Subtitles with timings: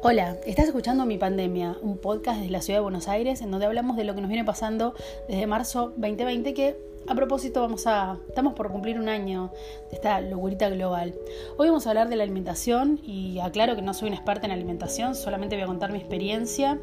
[0.00, 3.66] Hola, estás escuchando Mi Pandemia, un podcast desde la ciudad de Buenos Aires en donde
[3.66, 4.94] hablamos de lo que nos viene pasando
[5.26, 6.76] desde marzo 2020 que
[7.08, 9.50] a propósito vamos a estamos por cumplir un año
[9.90, 11.16] de esta locurita global.
[11.56, 14.52] Hoy vamos a hablar de la alimentación y aclaro que no soy una experta en
[14.52, 16.78] alimentación, solamente voy a contar mi experiencia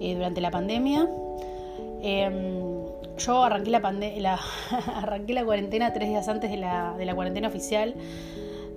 [0.00, 1.08] eh, durante la pandemia.
[2.02, 2.62] Em,
[3.18, 4.40] yo arranqué la, la
[4.94, 7.96] arranqué la cuarentena tres días antes de la, de la cuarentena oficial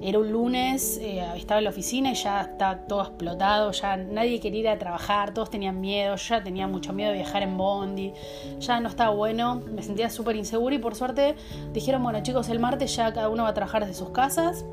[0.02, 4.40] era un lunes, eh, estaba en la oficina y ya estaba todo explotado, ya nadie
[4.40, 8.14] quería ir a trabajar, todos tenían miedo, ya tenía mucho miedo de viajar en Bondi,
[8.60, 11.36] ya no estaba bueno, me sentía súper insegura y por suerte
[11.74, 14.66] dijeron, bueno chicos, el martes ya cada uno va a trabajar desde sus casas.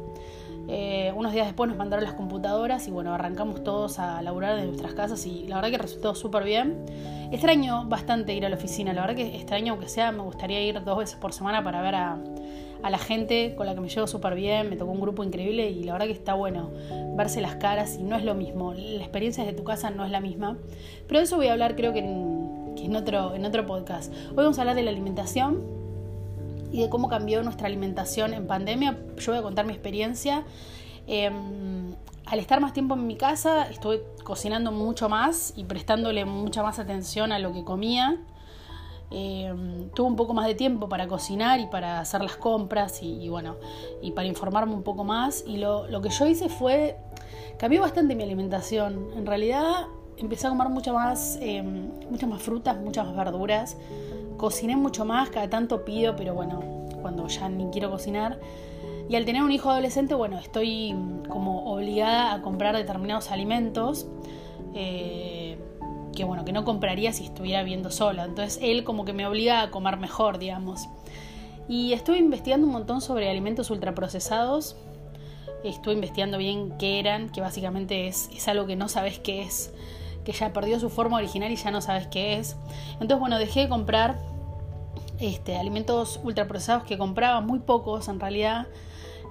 [0.70, 4.66] Eh, unos días después nos mandaron las computadoras y bueno, arrancamos todos a laburar de
[4.66, 6.84] nuestras casas y la verdad que resultó súper bien.
[7.32, 10.84] Extraño bastante ir a la oficina, la verdad que extraño aunque sea, me gustaría ir
[10.84, 12.18] dos veces por semana para ver a,
[12.82, 15.70] a la gente con la que me llevo súper bien, me tocó un grupo increíble
[15.70, 16.71] y la verdad que está bueno
[17.16, 20.10] verse las caras y no es lo mismo, la experiencia de tu casa no es
[20.10, 20.59] la misma,
[21.06, 24.12] pero de eso voy a hablar creo que en, otro, en otro podcast.
[24.30, 25.77] Hoy vamos a hablar de la alimentación
[26.73, 30.45] y de cómo cambió nuestra alimentación en pandemia, yo voy a contar mi experiencia.
[31.07, 31.95] Em,
[32.27, 36.79] al estar más tiempo en mi casa, estuve cocinando mucho más y prestándole mucha más
[36.79, 38.19] atención a lo que comía.
[39.11, 43.30] Eh, tuve un poco más de tiempo para cocinar y para hacer las compras y,
[43.30, 43.57] bueno,
[44.02, 45.43] y para informarme un poco más.
[45.46, 46.99] Y lo, que yo hice fue,
[47.59, 49.09] cambió bastante mi alimentación.
[49.16, 49.87] En realidad
[50.19, 53.77] empecé a comer mucho más, eh, muchas más frutas, muchas más verduras.
[54.38, 56.60] Cociné mucho más, cada tanto pido, pero bueno,
[57.02, 58.40] cuando ya ni quiero cocinar.
[59.10, 60.94] Y al tener un hijo adolescente, bueno, estoy
[61.28, 64.06] como obligada a comprar determinados alimentos.
[64.75, 65.59] Eh,
[66.14, 68.25] que bueno, que no compraría si estuviera viviendo sola.
[68.25, 70.88] Entonces él como que me obliga a comer mejor, digamos.
[71.69, 74.76] Y estuve investigando un montón sobre alimentos ultraprocesados.
[75.62, 79.72] Estuve investigando bien qué eran, que básicamente es, es algo que no sabes qué es,
[80.28, 82.59] que ya perdió su forma original y ya no sabes qué es.
[82.93, 84.19] Entonces, bueno, dejé de comprar
[85.19, 88.66] este, alimentos ultraprocesados que compraba, muy pocos en realidad.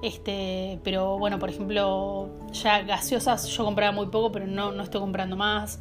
[0.02, 5.00] Este, pero bueno, por ejemplo, ya gaseosas yo compraba muy poco, pero no, no estoy
[5.00, 5.80] comprando más.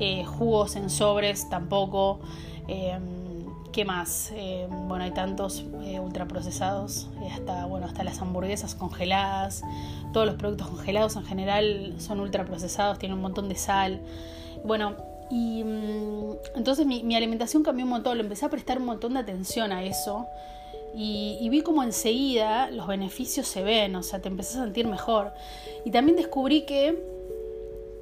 [0.00, 2.20] Eh, jugos en sobres tampoco.
[2.66, 2.98] Eh,
[3.74, 4.30] ¿Qué más?
[4.36, 5.64] Eh, bueno, hay tantos
[6.00, 9.64] ultraprocesados, hasta, bueno, hasta las hamburguesas congeladas,
[10.12, 14.00] todos los productos congelados en general son ultraprocesados, tienen un montón de sal.
[14.64, 14.94] Bueno,
[15.28, 19.18] y mm, entonces mi, alimentación cambió un montón, le empecé a prestar un montón de
[19.18, 20.28] atención a eso
[20.94, 25.32] y, vi como enseguida los beneficios se ven, o sea, te empecé a sentir mejor.
[25.84, 26.96] Y también descubrí que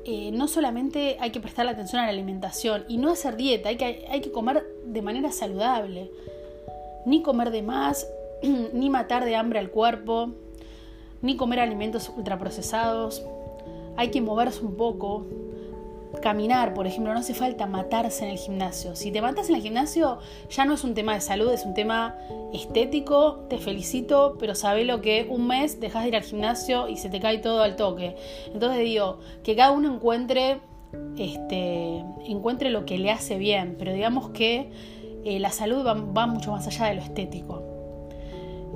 [0.05, 3.78] eh, no solamente hay que prestar atención a la alimentación y no hacer dieta, hay
[3.78, 6.10] que, hay que comer de manera saludable.
[7.06, 8.06] Ni comer de más,
[8.72, 10.31] ni matar de hambre al cuerpo,
[11.20, 13.25] ni comer alimentos ultraprocesados.
[13.97, 15.26] Hay que moverse un poco,
[16.20, 18.94] caminar, por ejemplo, no hace falta matarse en el gimnasio.
[18.97, 20.19] Si te matas en el gimnasio,
[20.50, 22.16] ya no es un tema de salud, es un tema
[22.53, 23.44] estético.
[23.49, 27.09] Te felicito, pero sabe lo que un mes dejas de ir al gimnasio y se
[27.09, 28.16] te cae todo al toque.
[28.53, 30.60] Entonces digo, que cada uno encuentre,
[31.17, 34.71] este, encuentre lo que le hace bien, pero digamos que
[35.25, 37.63] eh, la salud va, mucho más allá de lo estético.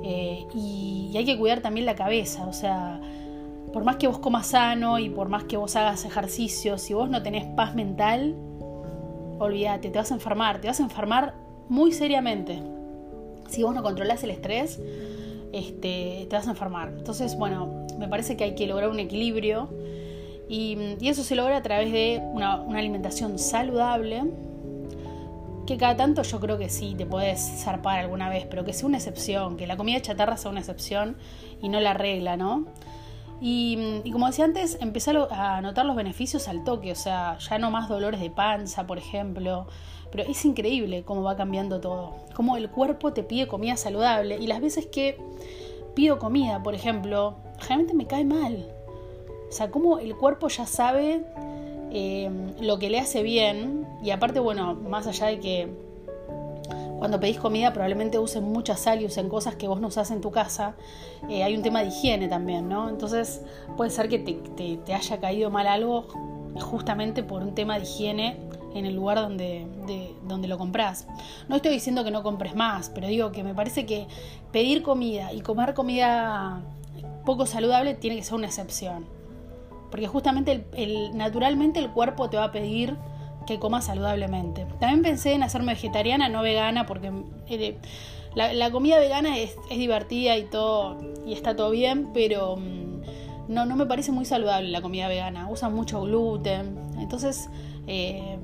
[0.03, 3.01] Eh, y hay que cuidar también la cabeza, o sea,
[3.73, 7.09] por más que vos comas sano y por más que vos hagas ejercicio, si vos
[7.09, 8.35] no tenés paz mental,
[9.39, 11.33] olvídate, te vas a enfermar, te vas a enfermar
[11.67, 12.61] muy seriamente.
[13.49, 14.79] Si vos no controlás el estrés,
[15.51, 16.93] este, te vas a enfermar.
[16.97, 19.69] Entonces, bueno, me parece que hay que lograr un equilibrio
[20.49, 24.23] y, eso se logra a través de una, alimentación saludable,
[25.65, 28.87] que cada tanto yo creo que sí, te puedes zarpar alguna vez, pero que sea
[28.87, 31.17] una excepción, que la comida chatarra sea una excepción
[31.61, 32.65] y no la regla, ¿no?
[33.39, 37.69] Y, como decía antes, empecé a notar los beneficios al toque, o sea, ya no
[37.69, 39.67] más dolores de panza, por ejemplo.
[40.09, 44.47] Pero es increíble cómo va cambiando todo, cómo el cuerpo te pide comida saludable y
[44.47, 45.17] las veces que
[45.95, 47.37] pido comida, por ejemplo,
[47.67, 48.76] realmente me cae mal.
[49.49, 51.23] O sea, cómo el cuerpo ya sabe
[51.91, 52.29] eh,
[52.59, 55.69] lo que le hace bien y aparte, bueno, más allá de que
[56.97, 60.19] cuando pedís comida probablemente usen mucha sal y usen cosas que vos no usás en
[60.19, 60.75] tu casa.
[61.29, 62.89] Eh, hay un tema de higiene también, ¿no?
[62.89, 63.41] Entonces
[63.75, 66.07] puede ser que te, haya caído mal algo
[66.59, 68.37] justamente por un tema de higiene
[68.73, 69.67] en el lugar donde,
[70.27, 71.07] donde lo compras.
[71.47, 74.07] No estoy diciendo que no compres más, pero digo que me parece que
[74.51, 76.61] pedir comida y comer comida
[77.25, 79.16] poco saludable tiene que ser una excepción.
[79.89, 82.95] Porque justamente el, naturalmente el cuerpo te va a pedir
[83.45, 84.65] que coma saludablemente.
[84.79, 87.11] También pensé en hacerme vegetariana, no vegana, porque
[87.47, 87.77] eh,
[88.35, 92.87] la, comida vegana es, divertida y todo, y está todo bien, pero, mm,
[93.47, 95.49] no, no me parece muy saludable la comida vegana.
[95.49, 96.77] Usan mucho gluten.
[96.99, 97.49] Entonces
[97.87, 98.37] eh,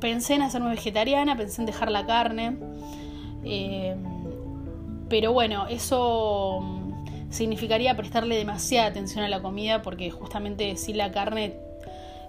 [0.00, 2.56] pensé en hacerme vegetariana, pensé en dejar la carne.
[3.44, 3.96] Eh,
[5.08, 6.87] pero bueno, eso mm,
[7.30, 11.56] significaría prestarle demasiada atención a la comida porque justamente si la carne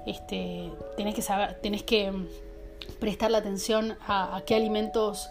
[0.06, 2.28] este, tenés que saber, tenés que mm,
[3.00, 5.30] prestarle atención a, qué alimentos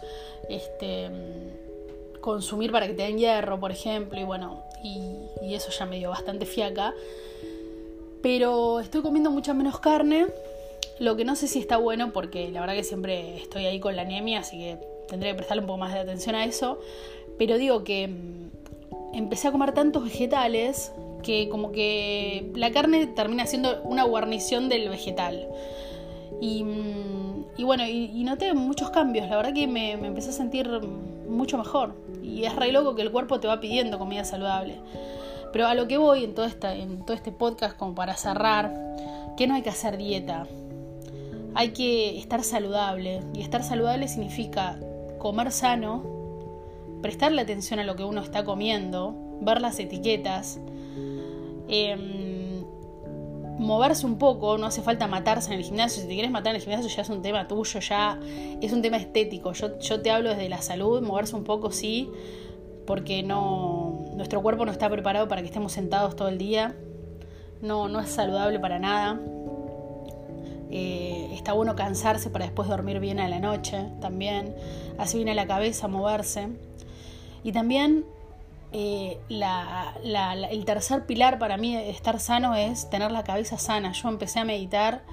[0.49, 5.85] este, mm, consumir para que te den hierro, por ejemplo, y bueno, y, eso ya
[5.85, 6.93] me dio bastante fiaca.
[8.21, 10.27] Pero estoy comiendo mucha menos carne,
[10.99, 13.95] lo que no sé si está bueno porque la verdad que siempre estoy ahí con
[13.95, 14.77] la anemia, así que
[15.07, 16.79] tendré que prestarle un poco más de atención a eso.
[17.37, 18.38] Pero digo que mm,
[19.13, 20.91] empecé a comer tantos vegetales
[21.23, 25.47] que como que la carne termina siendo una guarnición del vegetal.
[26.41, 30.69] Y, mm, bueno, y, noté muchos cambios, la verdad que me, me, empecé a sentir
[31.27, 31.95] mucho mejor.
[32.23, 34.79] Y es re loco que el cuerpo te va pidiendo comida saludable.
[35.51, 38.73] Pero a lo que voy en todo, esta, en todo este podcast, como para cerrar,
[39.35, 40.47] que no hay que hacer dieta.
[41.55, 43.21] Hay que estar saludable.
[43.33, 44.79] Y estar saludable significa
[45.17, 46.18] comer sano,
[47.01, 50.59] prestarle atención a lo que uno está comiendo, ver las etiquetas,
[51.67, 52.63] em,
[53.57, 56.57] moverse un poco, no hace falta matarse en el gimnasio, si te quieres matar en
[56.57, 58.19] el gimnasio ya es un tema tuyo, ya
[58.61, 62.09] es un tema estético, yo, yo te hablo desde la salud, moverse un poco sí,
[62.85, 66.75] porque no, nuestro cuerpo no está preparado para que estemos sentados todo el día,
[67.61, 69.19] no, no es saludable para nada.
[70.71, 74.55] Eh, está bueno cansarse para después dormir bien a la noche también.
[74.97, 76.47] Hace bien a la cabeza moverse.
[77.43, 78.05] Y también
[78.71, 83.91] eh, el tercer pilar para mí de estar sano es tener la cabeza sana.
[83.91, 85.03] Yo empecé a meditar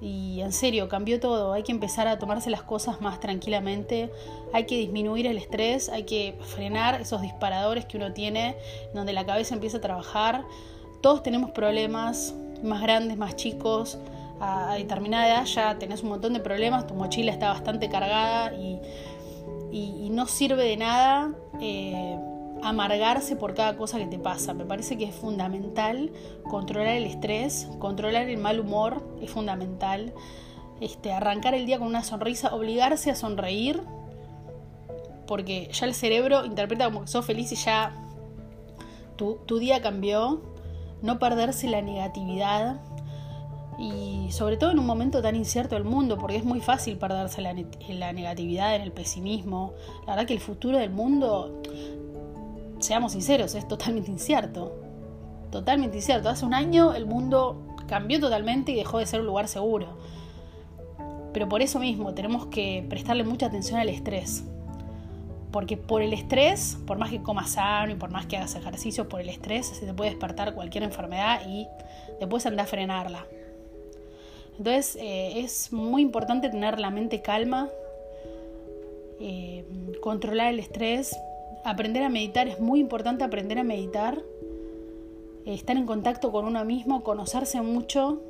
[0.00, 1.52] y en serio cambió todo.
[1.52, 4.10] Hay que empezar a tomarse las cosas más tranquilamente.
[4.52, 5.88] Hay que disminuir el estrés.
[5.88, 8.56] Hay que frenar esos disparadores que uno tiene
[8.94, 10.44] donde la cabeza empieza a trabajar.
[11.00, 13.98] Todos tenemos problemas más grandes, más chicos
[14.40, 18.80] a, determinada edad ya tenés un montón de problemas, tu mochila está bastante cargada y,
[20.10, 22.16] no sirve de nada eh,
[22.62, 24.54] amargarse por cada cosa que te pasa.
[24.54, 26.12] Me parece que es fundamental
[26.48, 30.14] controlar el estrés, controlar el mal humor, es fundamental.
[30.80, 33.82] Este, arrancar el día con una sonrisa, obligarse a sonreír,
[35.26, 37.92] porque ya el cerebro interpreta como que sos feliz y ya
[39.16, 40.42] tu, tu día cambió.
[41.02, 42.80] No perderse la negatividad,
[43.78, 47.40] y sobre todo en un momento tan incierto del mundo, porque es muy fácil perderse
[47.40, 49.72] en la, negatividad, en el pesimismo.
[50.06, 51.62] La verdad que el futuro del mundo,
[52.78, 54.80] seamos sinceros, es totalmente incierto.
[55.50, 56.28] Totalmente incierto.
[56.28, 59.98] Hace un año el mundo cambió totalmente y dejó de ser un lugar seguro.
[61.32, 64.44] Pero por eso mismo tenemos que prestarle mucha atención al estrés.
[65.50, 69.08] Porque por el estrés, por más que comas sano y por más que hagas ejercicio,
[69.08, 71.68] por el estrés se te puede despertar cualquier enfermedad y
[72.18, 73.24] después andar a frenarla.
[74.58, 77.68] Entonces eh, es muy importante tener la mente calma,
[79.20, 79.64] eh,
[80.00, 81.16] controlar el estrés,
[81.64, 84.22] aprender a meditar, es muy importante aprender a meditar,
[85.44, 88.20] eh, estar en contacto con uno mismo, conocerse mucho,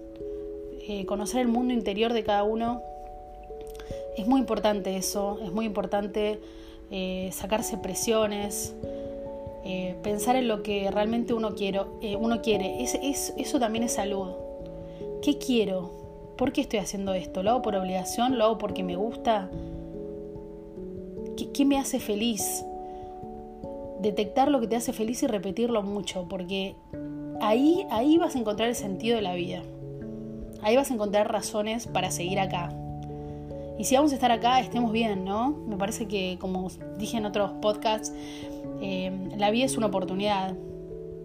[1.07, 2.83] conocer el mundo interior de cada uno.
[4.19, 6.41] Es muy importante eso, es muy importante
[7.33, 8.75] sacarse presiones,
[10.03, 12.85] pensar en lo que realmente uno, quiero, uno quiere.
[12.85, 14.33] eso también es salud.
[15.23, 16.04] ¿Qué quiero?
[16.37, 17.43] ¿Por qué estoy haciendo esto?
[17.43, 18.39] ¿Lo hago por obligación?
[18.39, 19.51] ¿Lo hago porque me gusta?
[21.53, 22.65] ¿Qué, me hace feliz?
[24.01, 26.75] Detectar lo que te hace feliz y repetirlo mucho, porque
[27.41, 29.63] ahí, ahí vas a encontrar el sentido de la vida.
[30.63, 32.71] Ahí vas a encontrar razones para seguir acá.
[33.79, 35.51] Y si vamos a estar acá, estemos bien, ¿no?
[35.69, 38.13] Me parece que, como dije en otros podcasts,
[38.81, 40.57] eh, la vida es una oportunidad.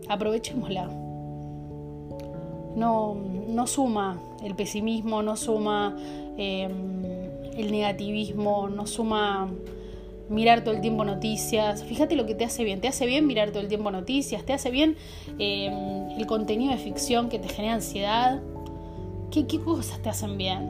[0.07, 1.08] Aprovechémosla
[2.75, 3.15] no,
[3.47, 5.95] no suma el pesimismo, no suma
[6.37, 6.71] em,
[7.57, 9.49] el negativismo, no suma
[10.29, 11.83] mirar todo el tiempo noticias.
[11.83, 12.81] Fíjate lo que te hace bien.
[12.81, 14.95] Te hace bien mirar todo el tiempo noticias, te hace bien
[15.39, 18.39] em, el contenido de ficción que te genera ansiedad.
[19.31, 20.69] ¿Qué, ¿Qué, cosas te hacen bien?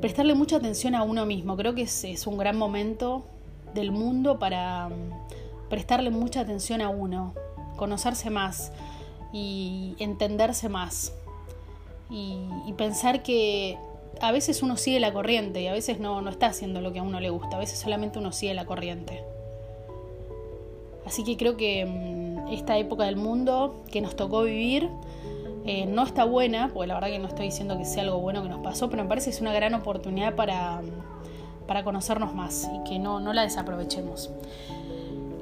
[0.00, 1.56] Prestarle mucha atención a uno mismo.
[1.56, 3.24] Creo que es, es un gran momento
[3.74, 5.10] del mundo para em,
[5.68, 7.34] prestarle mucha atención a uno,
[7.76, 8.72] conocerse más
[9.32, 11.12] y entenderse más.
[12.10, 12.38] Y,
[12.76, 13.76] pensar que
[14.22, 17.00] a veces uno sigue la corriente y a veces no, no está haciendo lo que
[17.00, 19.22] a uno le gusta, a veces solamente uno sigue la corriente.
[21.04, 24.88] Así que creo que mm, esta época del mundo que nos tocó vivir
[25.66, 28.42] eh, no está buena, porque la verdad que no estoy diciendo que sea algo bueno
[28.42, 30.80] que nos pasó, pero me parece que es una gran oportunidad para,
[31.66, 34.30] para conocernos más y que no, no la desaprovechemos.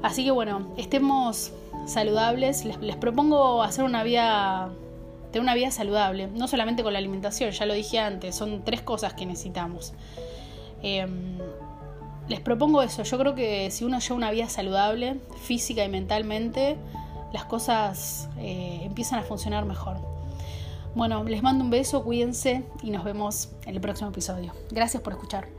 [0.03, 1.53] Así que bueno, estemos
[1.87, 2.65] saludables.
[2.65, 4.71] Les, propongo hacer una vida,
[5.33, 8.83] tener una vida saludable, no solamente con la alimentación, ya lo dije antes, son tres
[8.83, 9.95] cosas que necesitamos.
[10.83, 11.39] Em,
[12.29, 16.77] les propongo eso, yo creo que si uno lleva una vida saludable, física y mentalmente,
[17.33, 19.97] las cosas eh, empiezan a funcionar mejor.
[20.95, 24.53] Bueno, les mando un beso, cuídense y nos vemos en el próximo episodio.
[24.71, 25.58] Gracias por escuchar.